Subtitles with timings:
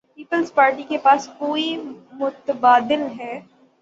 [0.17, 1.67] Peoples Party کے پاس کو ئی
[2.13, 3.39] متبادل ہے؟